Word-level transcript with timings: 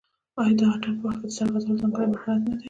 آیا 0.41 0.53
د 0.57 0.61
اتن 0.71 0.93
په 0.99 1.03
وخت 1.07 1.19
کې 1.21 1.27
د 1.29 1.33
سر 1.37 1.47
خوځول 1.51 1.77
ځانګړی 1.81 2.07
مهارت 2.11 2.41
نه 2.49 2.53
دی؟ 2.53 2.57